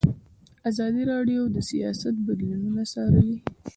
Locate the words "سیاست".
1.69-2.15